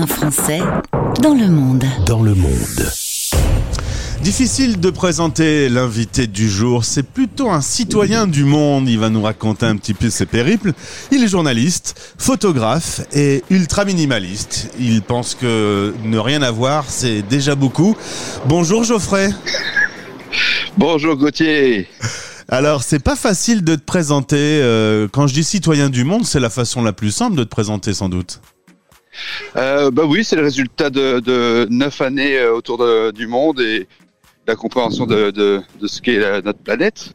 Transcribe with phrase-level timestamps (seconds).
[0.00, 0.60] Un Français
[1.20, 1.84] dans le monde.
[2.06, 2.90] Dans le monde.
[4.22, 9.20] Difficile de présenter l'invité du jour, c'est plutôt un citoyen du monde, il va nous
[9.20, 10.72] raconter un petit peu ses périples.
[11.12, 14.72] Il est journaliste, photographe et ultra minimaliste.
[14.78, 17.94] Il pense que ne rien avoir, c'est déjà beaucoup.
[18.46, 19.28] Bonjour Geoffrey.
[20.78, 21.88] Bonjour Gauthier.
[22.48, 24.38] Alors, c'est pas facile de te présenter.
[24.62, 27.50] euh, quand je dis citoyen du monde, c'est la façon la plus simple de te
[27.50, 28.40] présenter sans doute.
[29.56, 33.86] Euh, bah oui, c'est le résultat de, neuf années euh, autour du monde et
[34.46, 37.14] la compréhension de, ce qu'est notre planète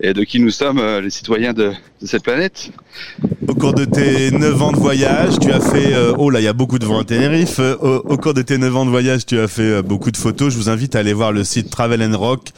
[0.00, 1.72] et de qui nous sommes, euh, les citoyens de,
[2.04, 2.70] cette planète.
[3.48, 5.94] Au cours de tes 9 ans de voyage, tu as fait...
[5.94, 7.58] euh, oh là, il y a beaucoup de vent à Tenerife.
[7.58, 10.52] Au, cours de tes 9 ans de voyage, tu as fait beaucoup de photos.
[10.52, 12.48] Je vous invite à aller voir le site Travel and Rock,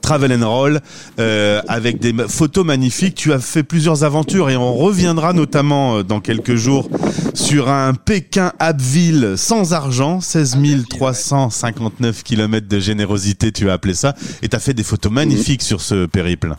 [0.00, 0.80] Travel and Roll,
[1.18, 3.16] avec des photos magnifiques.
[3.16, 6.88] Tu as fait plusieurs aventures et on reviendra notamment dans quelques jours
[7.34, 10.56] sur un Pékin-Abbeville sans argent, 16
[10.88, 14.14] 359 kilomètres de générosité, tu as appelé ça.
[14.42, 16.54] Et tu as fait des photos magnifiques sur ce périple.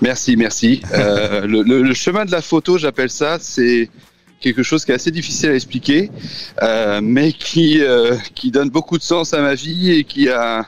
[0.00, 0.82] Merci, merci.
[0.92, 3.90] Euh, le, le- le chemin de la photo, j'appelle ça, c'est
[4.40, 6.10] quelque chose qui est assez difficile à expliquer,
[6.62, 10.66] euh, mais qui, euh, qui donne beaucoup de sens à ma vie et qui a...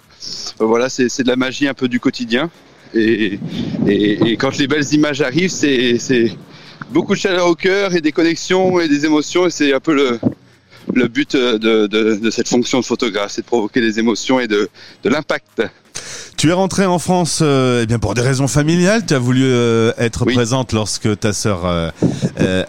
[0.58, 2.50] Voilà, c'est de la magie un peu du quotidien.
[2.94, 3.38] Et,
[3.86, 5.96] et, et quand les belles images arrivent, c'est
[6.90, 9.46] beaucoup de chaleur au cœur et des connexions et des émotions.
[9.46, 10.18] Et c'est un peu le,
[10.94, 14.48] le but de, de, de cette fonction de photographe, c'est de provoquer des émotions et
[14.48, 14.68] de,
[15.04, 15.62] de l'impact.
[16.36, 19.04] Tu es rentrée en France euh, eh bien pour des raisons familiales.
[19.04, 20.34] Tu as voulu euh, être Oui.
[20.34, 21.90] présente lorsque ta sœur euh,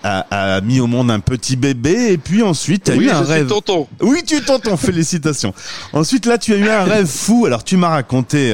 [0.04, 2.12] a, a mis au monde un petit bébé.
[2.12, 3.48] Et puis ensuite, tu as oui, eu je un suis rêve.
[3.48, 3.88] tonton.
[4.02, 5.54] Oui, tu es tonton, félicitations.
[5.94, 7.46] Ensuite, là, tu as eu un rêve fou.
[7.46, 8.54] Alors, tu m'as raconté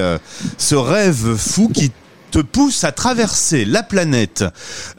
[0.59, 1.92] ce rêve fou qui
[2.31, 4.44] te pousse à traverser la planète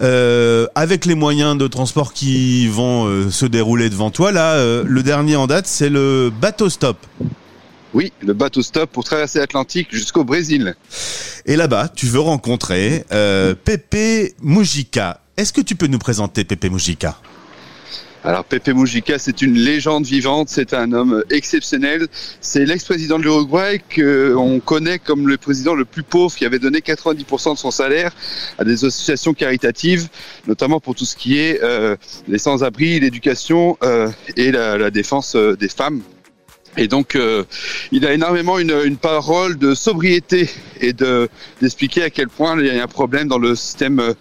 [0.01, 4.33] euh, avec les moyens de transport qui vont euh, se dérouler devant toi.
[4.33, 6.97] Là, euh, le dernier en date, c'est le bateau stop.
[7.95, 10.75] Oui, le bateau stop pour traverser l'Atlantique jusqu'au Brésil.
[11.47, 15.21] Et là-bas, tu veux rencontrer euh, Pepe Mujica.
[15.37, 17.19] Est-ce que tu peux nous présenter Pepe Mujica?
[18.25, 22.09] Alors Pepe Mujica, c'est une légende vivante, c'est un homme exceptionnel.
[22.41, 26.81] C'est l'ex-président de l'Uruguay qu'on connaît comme le président le plus pauvre qui avait donné
[26.81, 28.13] 90% de son salaire
[28.59, 30.09] à des associations caritatives,
[30.49, 31.97] notamment pour tout ce qui est euh,
[32.27, 36.03] les sans-abri, l'éducation euh, et la, la défense euh, des femmes.
[36.77, 37.45] Et donc, euh,
[37.93, 40.49] il a énormément une, une parole de sobriété
[40.81, 41.29] et de
[41.61, 44.15] d'expliquer à quel point il y a un problème dans le système euh,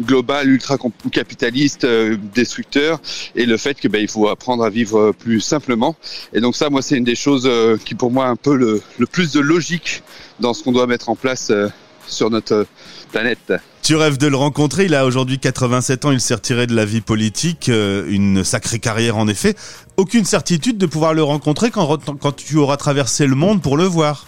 [0.00, 0.76] global ultra
[1.12, 3.00] capitaliste euh, destructeur
[3.34, 5.96] et le fait que ben, il faut apprendre à vivre euh, plus simplement
[6.32, 8.56] et donc ça moi c'est une des choses euh, qui pour moi a un peu
[8.56, 10.02] le, le plus de logique
[10.40, 11.68] dans ce qu'on doit mettre en place euh,
[12.06, 12.66] sur notre
[13.12, 13.52] planète.
[13.82, 14.86] Tu rêves de le rencontrer.
[14.86, 16.10] Il a aujourd'hui 87 ans.
[16.10, 17.68] Il s'est retiré de la vie politique.
[17.68, 19.54] une sacrée carrière, en effet.
[19.96, 23.84] Aucune certitude de pouvoir le rencontrer quand, quand tu auras traversé le monde pour le
[23.84, 24.26] voir.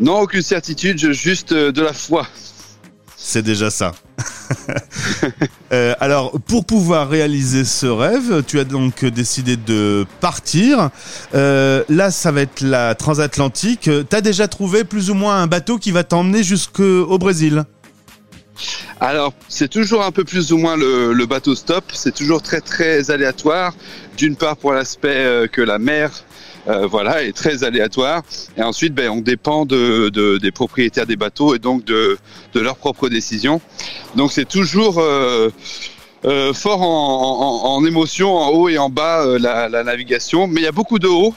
[0.00, 2.26] Non aucune certitude, juste de la foi.
[3.16, 3.92] C'est déjà ça.
[5.72, 10.90] Euh, alors, pour pouvoir réaliser ce rêve, tu as donc décidé de partir.
[11.32, 13.82] Euh, là, ça va être la transatlantique.
[13.82, 17.62] Tu déjà trouvé plus ou moins un bateau qui va t'emmener jusqu'au Brésil?
[18.98, 21.84] Alors, c'est toujours un peu plus ou moins le, le bateau stop.
[21.92, 23.72] C'est toujours très très aléatoire.
[24.16, 26.10] D'une part pour l'aspect euh, que la mer,
[26.68, 28.22] euh, voilà, est très aléatoire.
[28.56, 32.18] Et ensuite, ben, on dépend de, de- des propriétaires des bateaux et donc de,
[32.54, 33.60] de leurs propres décisions.
[34.16, 35.50] Donc, c'est toujours euh,
[36.24, 40.46] euh, fort en, en- en émotion, en haut et en bas euh, la, la navigation.
[40.46, 41.34] Mais il y a beaucoup de haut.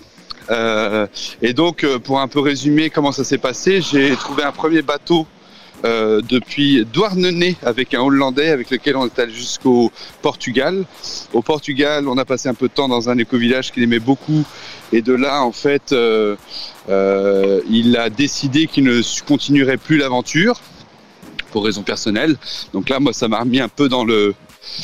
[0.50, 1.08] Euh,
[1.42, 4.82] et donc, euh, pour un peu résumer comment ça s'est passé, j'ai trouvé un premier
[4.82, 5.26] bateau
[5.86, 10.86] euh, depuis Douarnenez avec un Hollandais avec lequel on est allé jusqu'au Portugal.
[11.34, 14.46] Au Portugal, on a passé un peu de temps dans un éco-village qu'il aimait beaucoup
[14.94, 16.36] et de là, en fait, euh,
[16.88, 20.62] euh, il a décidé qu'il ne continuerait plus l'aventure
[21.52, 22.38] pour raisons personnelles.
[22.74, 24.36] Donc là, moi, ça m'a remis un peu dans le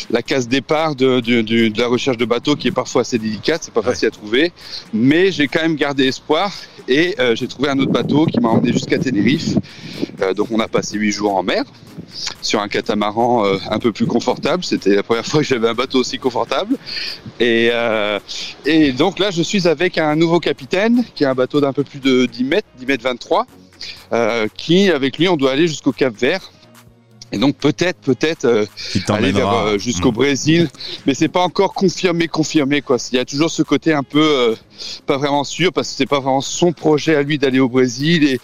[0.09, 3.17] la case départ de, de, de- de la recherche de bateaux qui est parfois assez
[3.17, 4.52] délicate, c'est pas facile à trouver,
[4.93, 6.52] mais j'ai quand même gardé espoir
[6.87, 9.55] et euh, j'ai trouvé un autre bateau qui m'a emmené jusqu'à Tenerife.
[10.22, 11.64] Euh, donc on a passé huit jours en mer
[12.41, 14.64] sur un catamaran euh, un peu plus confortable.
[14.64, 16.75] C'était la première fois que j'avais un bateau aussi confortable.
[17.40, 17.70] Et,
[18.66, 21.84] et donc là, je suis avec un nouveau capitaine qui a un bateau d'un peu
[21.84, 23.46] plus de 10 mètres, 10 mètres 23,
[24.14, 26.52] euh, qui avec lui, on doit aller jusqu'au Cap Vert.
[27.31, 28.66] Et donc peut-être, peut-être euh,
[29.09, 30.16] aller vers euh, jusqu'au mmh.
[30.16, 30.70] Brésil,
[31.05, 32.97] mais c'est pas encore confirmé, confirmé quoi.
[33.11, 34.55] Il y a toujours ce côté un peu euh,
[35.05, 38.23] pas vraiment sûr parce que c'est pas vraiment son projet à lui d'aller au Brésil
[38.23, 38.40] et,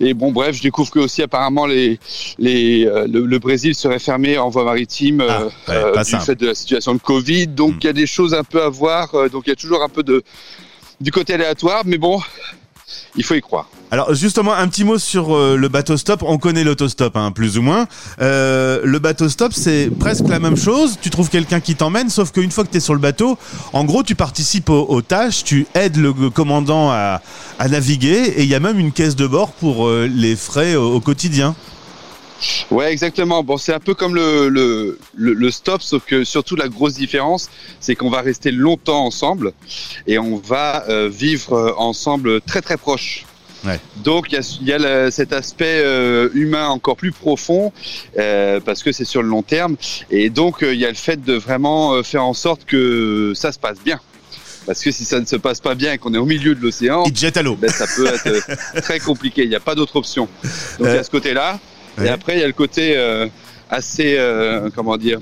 [0.00, 1.98] et bon bref, je découvre que aussi apparemment les
[2.38, 5.24] les le, Brésil serait fermé en voie maritime
[5.66, 7.48] ah, du fait de la situation de Covid.
[7.48, 7.78] Donc mmh.
[7.80, 9.12] il y a des choses un peu à voir.
[9.30, 10.22] donc il y a toujours un peu de
[11.00, 12.20] du côté aléatoire, mais bon,
[13.16, 13.68] il faut y croire.
[13.90, 16.22] Alors justement, un petit mot sur euh, le bateau stop.
[16.24, 17.88] On connaît l'autostop, hein, plus ou moins.
[18.20, 20.96] Euh, le bateau stop, c'est presque la même chose.
[21.00, 23.36] Tu trouves quelqu'un qui t'emmène, sauf qu'une fois que tu es sur le bateau,
[23.72, 27.20] en gros, tu participes aux, tâches, tu aides le commandant à,
[27.68, 31.00] naviguer, et il y a même une caisse de bord pour euh, les frais au,
[31.00, 31.54] quotidien.
[32.70, 33.42] Ouais, exactement.
[33.42, 37.50] Bon, c'est un peu comme le, le, le, stop, sauf que surtout la grosse différence,
[37.80, 39.52] c'est qu'on va rester longtemps ensemble
[40.06, 43.24] et on va vivre ensemble très très proches.
[44.04, 47.72] Donc il y a, cet aspect euh, humain encore plus profond
[48.18, 49.76] euh, parce que c'est sur le long terme
[50.10, 53.52] et donc euh, il y a le fait de vraiment faire en sorte que ça
[53.52, 54.00] se passe bien.
[54.66, 56.60] Parce que si ça ne se passe pas bien et qu'on est au milieu de
[56.60, 57.04] l'océan,
[57.56, 59.42] ben, ça peut être très compliqué.
[59.42, 60.28] Il n'y a pas d'autre option.
[60.78, 61.58] Donc il y a ce côté-là.
[62.04, 62.96] Et après il y a le côté
[63.68, 64.18] assez,
[64.74, 65.20] comment dire,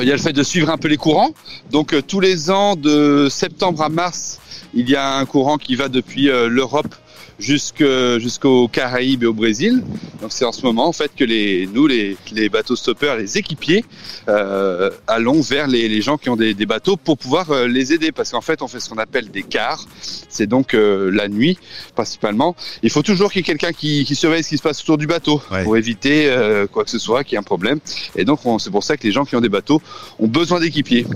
[0.00, 1.30] il y a le fait de suivre un peu les courants.
[1.70, 4.40] Donc tous les ans, de septembre à mars,
[4.74, 6.94] il y a un courant qui va depuis l'Europe
[7.38, 9.82] jusqu'aux Caraïbes et au Brésil.
[10.20, 13.38] Donc c'est en ce moment en fait que les, nous, les, les bateaux stoppeurs, les
[13.38, 13.84] équipiers,
[14.28, 17.92] euh, allons vers les, les, gens qui ont des, des bateaux pour pouvoir euh, les
[17.92, 18.12] aider.
[18.12, 19.84] Parce qu'en fait, on fait ce qu'on appelle des cars.
[20.28, 21.58] C'est donc euh, la nuit
[21.94, 22.56] principalement.
[22.82, 24.98] Il faut toujours qu'il y ait quelqu'un qui, qui, surveille ce qui se passe autour
[24.98, 27.80] du bateau pour éviter euh, quoi que ce soit, qu'il y ait un problème.
[28.16, 29.80] Et donc c'est pour ça que les gens qui ont des bateaux
[30.18, 31.06] ont besoin d'équipiers.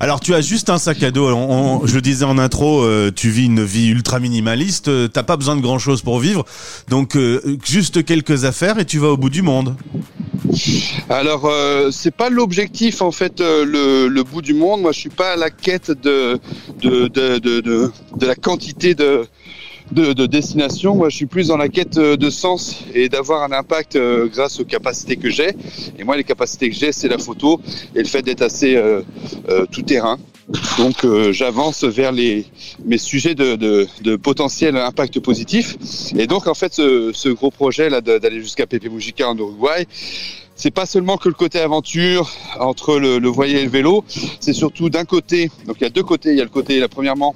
[0.00, 1.28] Alors tu as juste un sac à dos.
[1.86, 4.90] je le disais en intro, tu vis une vie ultra minimaliste.
[5.12, 6.44] T'as pas besoin de grand chose pour vivre.
[6.88, 9.74] Donc euh, juste quelques affaires et tu vas au bout du monde.
[11.08, 13.64] Alors euh, c'est pas l'objectif en fait euh,
[14.08, 14.82] le, bout du monde.
[14.82, 16.38] Moi je suis pas à la quête de
[16.82, 19.26] de, de, de, la quantité de,
[19.92, 20.88] de.
[20.94, 23.98] Moi, je suis plus dans la quête de sens et d'avoir un impact
[24.32, 25.50] grâce aux capacités que j'ai.
[25.98, 27.60] Et moi, les capacités que j'ai, c'est la photo
[27.94, 28.80] et le fait d'être assez
[29.70, 30.18] tout terrain.
[30.78, 32.46] Donc euh, j'avance vers les,
[32.84, 35.76] mes sujets de, potentiel impact positif.
[36.16, 39.86] Et donc en fait ce, gros projet là d'aller jusqu'à Pepe Mujica en Uruguay,
[40.54, 42.30] c'est pas seulement que le côté aventure
[42.60, 44.04] entre le, le et le vélo,
[44.40, 46.78] c'est surtout d'un côté, donc il y a deux côtés, il y a le côté,
[46.78, 47.34] là, premièrement,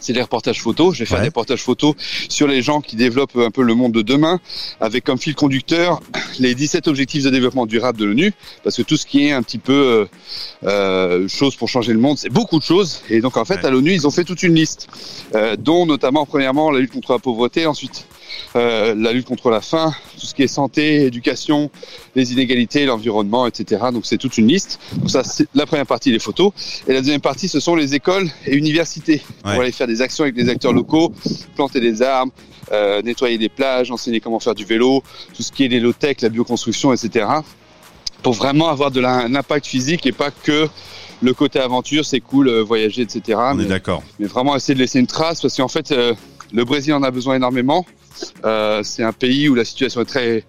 [0.00, 0.94] c'est les reportages photos.
[0.94, 1.94] Je vais faire des reportages photos
[2.28, 4.40] sur les gens qui développent un peu le monde de demain,
[4.80, 6.00] avec comme fil conducteur
[6.38, 9.42] les 17 objectifs de développement durable de l'ONU, parce que tout ce qui est un
[9.42, 10.06] petit peu euh,
[10.64, 13.02] euh chose pour changer le monde, c'est beaucoup de choses.
[13.10, 14.88] Et donc en fait, à l'ONU, ils ont fait toute une liste,
[15.34, 18.06] euh, dont notamment premièrement la lutte contre la pauvreté, ensuite
[18.56, 21.70] euh, la lutte contre la faim, tout ce qui est santé, éducation,
[22.14, 23.86] les inégalités, l'environnement, etc.
[23.92, 24.78] Donc c'est toute une liste.
[24.96, 26.52] Donc ça, c'est la première partie, les photos.
[26.86, 29.22] Et la deuxième partie, ce sont les écoles et universités.
[29.44, 31.12] On va aller faire des actions avec les acteurs locaux,
[31.54, 32.32] planter des arbres,
[32.72, 35.02] euh, nettoyer des plages, enseigner comment faire du vélo,
[35.34, 37.26] tout ce qui est les low-tech, la bioconstruction, etc.
[38.22, 40.68] Pour vraiment avoir de un impact physique et pas que
[41.22, 43.38] le côté aventure, c'est cool, euh, voyager, etc.
[43.52, 44.02] On est d'accord.
[44.18, 46.14] Mais vraiment essayer de laisser une trace parce qu'en fait, euh,
[46.52, 47.86] le Brésil en a besoin énormément.
[48.44, 50.44] Euh, c'est un pays où la situation est très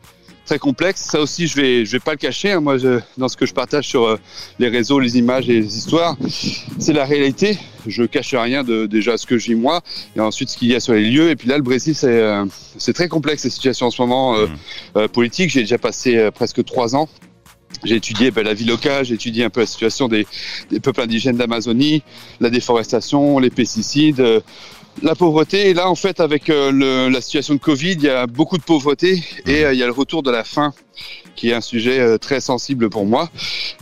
[0.45, 1.01] très complexe.
[1.01, 2.51] Ça aussi, je vais je vais pas le cacher.
[2.51, 2.60] Hein.
[2.60, 2.77] Moi,
[3.18, 4.18] dans ce que je partage sur euh,
[4.57, 6.18] les réseaux, les images et les histoires,
[6.80, 7.57] c'est la réalité.
[7.86, 9.81] Je cache rien de déjà ce que je vis moi
[10.16, 11.30] et ensuite ce qu'il y a sur les lieux.
[11.30, 12.45] Et puis là, le Brésil, c'est euh,
[12.77, 15.07] c'est très complexe la situation en ce moment mmh.
[15.10, 15.51] politique.
[15.51, 17.07] J'ai déjà passé presque trois ans
[17.83, 20.27] j'ai étudié ben, la vie locale, j'ai étudié un peu la situation des,
[20.69, 22.04] des peuples indigènes d'Amazonie,
[22.39, 24.19] la déforestation, les pesticides,
[25.01, 25.69] la pauvreté.
[25.69, 28.63] Et là, en fait, avec euh, la situation de Covid, il y a beaucoup de
[28.63, 30.73] pauvreté et euh, il y a le retour de la faim
[31.39, 33.29] qui est un sujet euh, très sensible pour moi.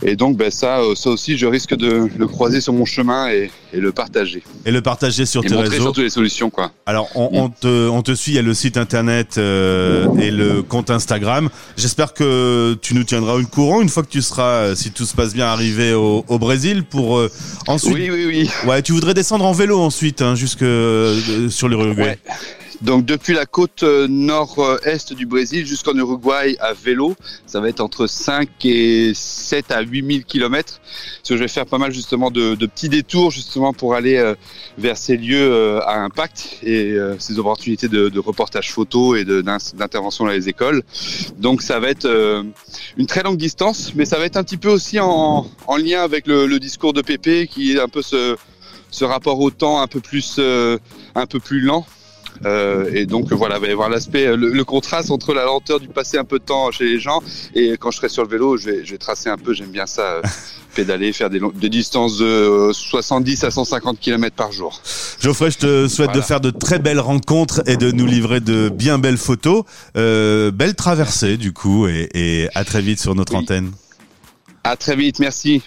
[0.02, 3.28] Et donc, ben, ça, euh, ça aussi, je risque de le croiser sur mon chemin
[3.30, 4.44] et, le partager.
[4.64, 5.82] Et le partager sur tes réseaux.
[5.82, 6.70] surtout les solutions, quoi.
[6.86, 10.62] Alors, on, te, on te suit, il y a le site internet euh, et le
[10.62, 11.50] compte Instagram.
[11.76, 15.14] J'espère que tu nous tiendras une courant une fois que tu seras, si tout se
[15.14, 17.20] passe bien, arrivé au, Brésil pour
[17.66, 17.94] ensuite.
[17.94, 18.50] Oui, oui, oui.
[18.66, 20.64] Ouais, tu voudrais descendre en vélo ensuite, hein, jusque
[21.50, 22.18] sur l'Uruguay.
[22.80, 27.80] Donc depuis la côte euh, nord-est du Brésil jusqu'en Uruguay à vélo, ça va être
[27.80, 30.80] entre 5 et 7 à 8000 kilomètres.
[30.80, 34.34] Parce je vais faire pas mal justement de, petits détours justement pour aller euh,
[34.78, 40.30] vers ces lieux euh, à impact et ces opportunités de, reportage photo et d'intervention dans
[40.30, 40.82] les écoles.
[41.38, 42.44] Donc ça va être
[42.96, 45.46] une très longue distance, mais ça va être un petit peu aussi en,
[45.78, 48.36] lien avec le, discours de Pépé qui est un peu ce,
[48.90, 50.40] ce rapport au temps un peu plus,
[51.14, 51.86] un peu plus lent
[52.44, 55.44] Euh, et donc voilà, il va y avoir l'aspect, euh, le, le, contraste entre la
[55.44, 57.20] lenteur du passer un peu de temps chez les gens
[57.54, 59.54] et quand je serai sur le vélo, je vais, je vais tracer un peu.
[59.54, 60.22] J'aime bien ça, euh,
[60.74, 64.80] pédaler, faire des, des, distances de 70 à 150 km par jour.
[65.20, 66.20] Geoffrey, je te souhaite voilà.
[66.20, 69.64] de faire de très belles rencontres et de nous livrer de bien belles photos.
[69.96, 73.40] Euh, belle traversée du coup et, et, à très vite sur notre oui.
[73.40, 73.72] antenne.
[74.64, 75.62] À très vite, merci.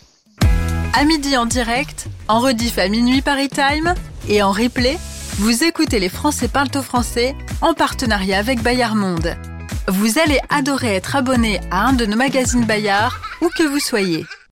[0.94, 3.94] À midi en direct, en rediff à minuit Paris Time
[4.30, 4.98] et en replay
[5.38, 9.36] vous écoutez Les Français parlent français en partenariat avec Bayard Monde.
[9.88, 14.26] Vous allez adorer être abonné à un de nos magazines Bayard, où que vous soyez.